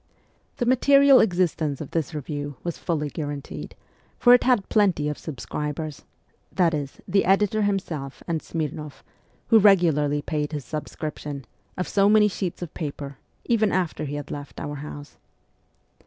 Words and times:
The 0.57 0.65
material 0.65 1.19
existence 1.19 1.79
of 1.79 1.91
this 1.91 2.15
review 2.15 2.55
was 2.63 2.79
fully 2.79 3.09
guaranteed, 3.09 3.75
for 4.17 4.33
it 4.33 4.45
had 4.45 4.67
plenty 4.67 5.07
of 5.07 5.19
subscribers; 5.19 6.05
that 6.51 6.73
is, 6.73 7.01
the 7.07 7.23
editor 7.23 7.61
himself 7.61 8.23
and 8.27 8.39
Smirn6ff, 8.41 9.03
who 9.49 9.59
regularly 9.59 10.23
paid 10.23 10.53
his 10.53 10.65
subscription, 10.65 11.45
of 11.77 11.87
so 11.87 12.09
many 12.09 12.27
sheets 12.27 12.63
of 12.63 12.73
paper, 12.73 13.19
even 13.45 13.71
after 13.71 14.05
he 14.05 14.15
had 14.15 14.31
left 14.31 14.59
our 14.59 14.77
house. 14.77 15.17